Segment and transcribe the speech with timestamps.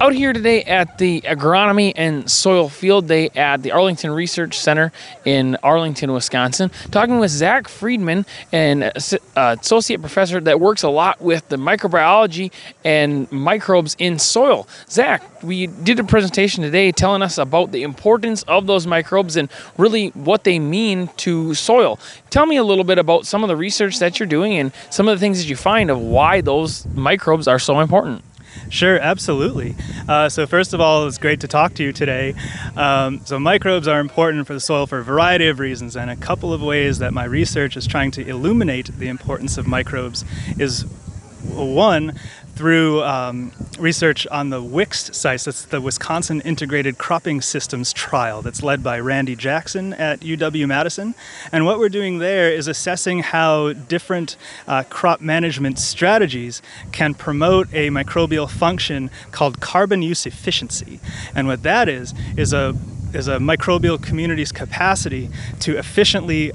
[0.00, 4.92] out here today at the Agronomy and Soil Field Day at the Arlington Research Center
[5.24, 8.90] in Arlington, Wisconsin, talking with Zach Freedman, an uh,
[9.36, 12.52] associate professor that works a lot with the microbiology
[12.84, 14.68] and microbes in soil.
[14.90, 19.48] Zach, we did a presentation today telling us about the importance of those microbes and
[19.78, 21.98] really what they mean to soil.
[22.28, 25.08] Tell me a little bit about some of the research that you're doing and some
[25.08, 28.22] of the things that you find of why those microbes are so important.
[28.68, 29.76] Sure, absolutely.
[30.08, 32.34] Uh, so, first of all, it's great to talk to you today.
[32.76, 36.16] Um, so, microbes are important for the soil for a variety of reasons, and a
[36.16, 40.24] couple of ways that my research is trying to illuminate the importance of microbes
[40.58, 40.84] is
[41.44, 42.18] one,
[42.56, 45.44] through um, research on the WICST sites.
[45.44, 51.14] That's the Wisconsin Integrated Cropping Systems Trial that's led by Randy Jackson at UW Madison.
[51.52, 56.62] And what we're doing there is assessing how different uh, crop management strategies
[56.92, 60.98] can promote a microbial function called carbon use efficiency.
[61.34, 62.74] And what that is, is a
[63.12, 66.52] is a microbial community's capacity to efficiently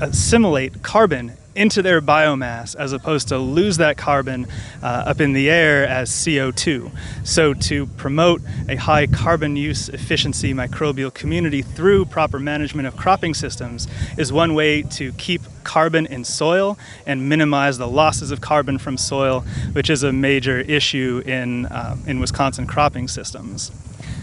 [0.00, 4.46] assimilate carbon into their biomass as opposed to lose that carbon
[4.82, 6.90] uh, up in the air as CO2.
[7.24, 13.34] So, to promote a high carbon use efficiency microbial community through proper management of cropping
[13.34, 18.78] systems is one way to keep carbon in soil and minimize the losses of carbon
[18.78, 19.40] from soil,
[19.72, 23.72] which is a major issue in, uh, in Wisconsin cropping systems.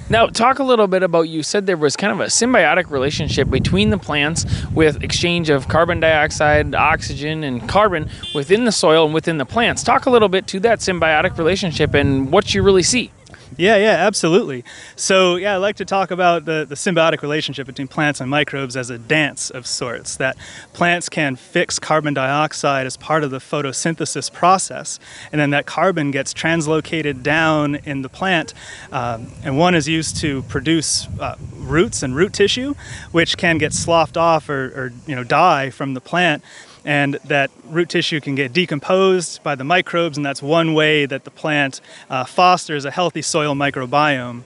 [0.08, 3.50] Now, talk a little bit about you said there was kind of a symbiotic relationship
[3.50, 9.16] between the plants with exchange of carbon dioxide, oxygen, and carbon within the soil and
[9.16, 9.84] within the plants.
[9.84, 13.10] Talk a little bit to that symbiotic relationship and what you really see.
[13.58, 14.64] Yeah, yeah, absolutely.
[14.96, 18.76] So, yeah, I like to talk about the, the symbiotic relationship between plants and microbes
[18.76, 20.18] as a dance of sorts.
[20.18, 20.38] That
[20.74, 25.00] plants can fix carbon dioxide as part of the photosynthesis process,
[25.32, 28.54] and then that carbon gets translocated down in the plant,
[28.92, 32.76] um, and one is used to produce uh, roots and root tissue,
[33.12, 36.44] which can get sloughed off or, or you know die from the plant
[36.86, 41.24] and that root tissue can get decomposed by the microbes, and that's one way that
[41.24, 44.44] the plant uh, fosters a healthy soil microbiome.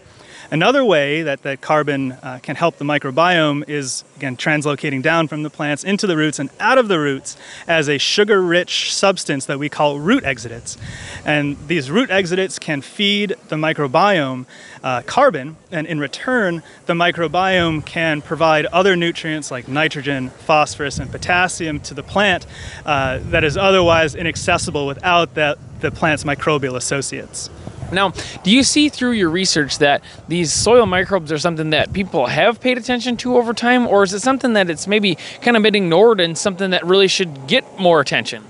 [0.51, 5.43] Another way that the carbon uh, can help the microbiome is, again, translocating down from
[5.43, 7.37] the plants into the roots and out of the roots
[7.67, 10.75] as a sugar rich substance that we call root exudates.
[11.23, 14.47] And these root exudates can feed the microbiome
[14.83, 21.11] uh, carbon, and in return, the microbiome can provide other nutrients like nitrogen, phosphorus, and
[21.11, 22.47] potassium to the plant
[22.87, 27.51] uh, that is otherwise inaccessible without that, the plant's microbial associates.
[27.91, 28.13] Now,
[28.43, 32.59] do you see through your research that these soil microbes are something that people have
[32.59, 35.75] paid attention to over time, or is it something that it's maybe kind of been
[35.75, 38.43] ignored and something that really should get more attention?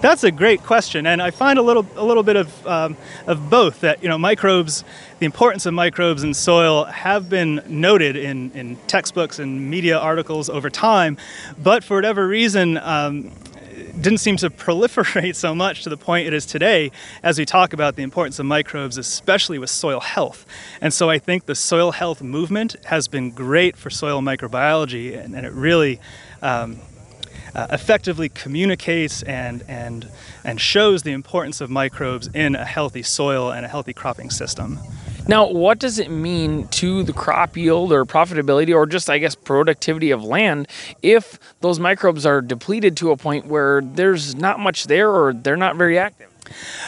[0.00, 2.96] That's a great question, and I find a little a little bit of um,
[3.26, 3.80] of both.
[3.80, 4.84] That you know, microbes,
[5.18, 10.48] the importance of microbes in soil have been noted in in textbooks and media articles
[10.48, 11.16] over time,
[11.62, 13.32] but for whatever reason, um,
[14.00, 16.90] didn't seem to proliferate so much to the point it is today
[17.22, 20.46] as we talk about the importance of microbes, especially with soil health.
[20.80, 25.34] And so I think the soil health movement has been great for soil microbiology, and,
[25.34, 26.00] and it really
[26.42, 26.78] um,
[27.54, 30.08] uh, effectively communicates and, and,
[30.44, 34.78] and shows the importance of microbes in a healthy soil and a healthy cropping system.
[35.28, 39.34] Now, what does it mean to the crop yield or profitability or just, I guess,
[39.34, 40.68] productivity of land
[41.02, 45.56] if those microbes are depleted to a point where there's not much there or they're
[45.56, 46.30] not very active?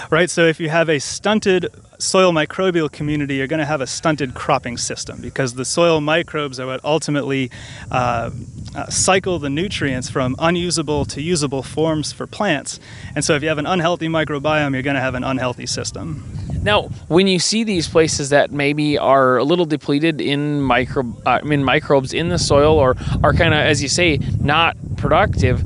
[0.08, 1.66] Right, so if you have a stunted
[1.98, 6.60] soil microbial community, you're going to have a stunted cropping system because the soil microbes
[6.60, 7.50] are what ultimately
[7.90, 8.30] uh,
[8.76, 12.78] uh, cycle the nutrients from unusable to usable forms for plants.
[13.16, 16.24] And so if you have an unhealthy microbiome, you're going to have an unhealthy system.
[16.68, 21.40] Now, when you see these places that maybe are a little depleted in micro, uh,
[21.42, 22.94] in microbes in the soil, or
[23.24, 25.62] are kind of, as you say, not productive,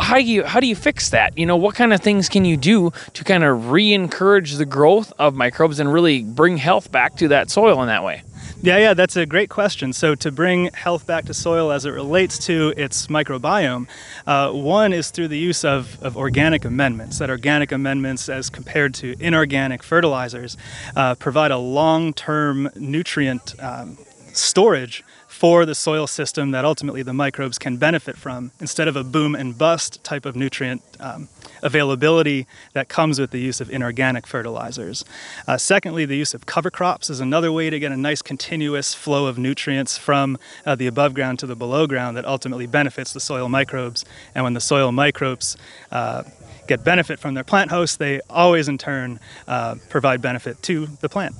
[0.00, 1.38] how do you how do you fix that?
[1.38, 5.12] You know, what kind of things can you do to kind of re-encourage the growth
[5.20, 8.24] of microbes and really bring health back to that soil in that way?
[8.64, 9.92] Yeah, yeah, that's a great question.
[9.92, 13.86] So, to bring health back to soil as it relates to its microbiome,
[14.26, 17.18] uh, one is through the use of, of organic amendments.
[17.18, 20.56] That organic amendments, as compared to inorganic fertilizers,
[20.96, 23.98] uh, provide a long term nutrient um,
[24.36, 25.04] storage
[25.34, 29.34] for the soil system that ultimately the microbes can benefit from instead of a boom
[29.34, 31.28] and bust type of nutrient um,
[31.62, 35.04] availability that comes with the use of inorganic fertilizers.
[35.48, 38.94] Uh, secondly, the use of cover crops is another way to get a nice continuous
[38.94, 43.12] flow of nutrients from uh, the above ground to the below ground that ultimately benefits
[43.12, 44.04] the soil microbes.
[44.34, 45.56] And when the soil microbes
[45.90, 46.22] uh,
[46.68, 51.08] get benefit from their plant host, they always in turn uh, provide benefit to the
[51.08, 51.34] plant.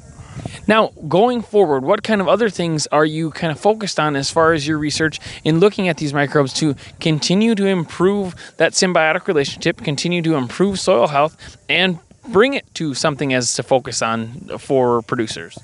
[0.66, 4.30] Now, going forward, what kind of other things are you kind of focused on as
[4.30, 9.26] far as your research in looking at these microbes to continue to improve that symbiotic
[9.26, 11.98] relationship, continue to improve soil health, and
[12.28, 15.58] bring it to something as to focus on for producers?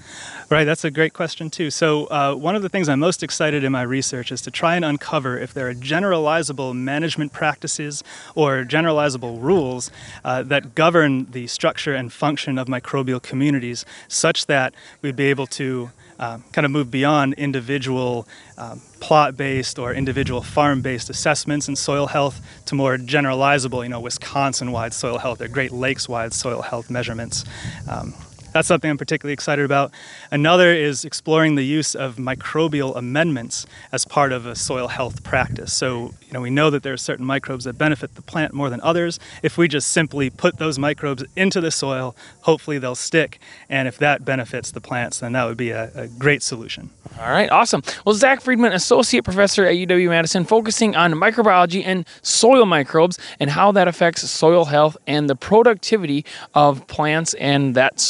[0.50, 1.70] Right, that's a great question too.
[1.70, 4.74] So, uh, one of the things I'm most excited in my research is to try
[4.74, 8.02] and uncover if there are generalizable management practices
[8.34, 9.92] or generalizable rules
[10.24, 15.46] uh, that govern the structure and function of microbial communities such that we'd be able
[15.46, 18.26] to uh, kind of move beyond individual
[18.58, 23.88] um, plot based or individual farm based assessments in soil health to more generalizable, you
[23.88, 27.44] know, Wisconsin wide soil health or Great Lakes wide soil health measurements.
[27.88, 28.14] Um,
[28.52, 29.92] that's something I'm particularly excited about.
[30.30, 35.72] Another is exploring the use of microbial amendments as part of a soil health practice.
[35.72, 38.70] So, you know, we know that there are certain microbes that benefit the plant more
[38.70, 39.18] than others.
[39.42, 43.38] If we just simply put those microbes into the soil, hopefully they'll stick.
[43.68, 46.90] And if that benefits the plants, then that would be a, a great solution.
[47.18, 47.82] All right, awesome.
[48.04, 53.50] Well, Zach Freedman, Associate Professor at UW Madison, focusing on microbiology and soil microbes and
[53.50, 56.24] how that affects soil health and the productivity
[56.54, 58.00] of plants and that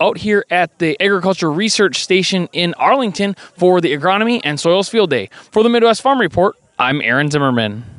[0.00, 5.10] Out here at the Agriculture Research Station in Arlington for the Agronomy and Soils Field
[5.10, 5.30] Day.
[5.50, 7.93] For the Midwest Farm Report, I'm Aaron Zimmerman.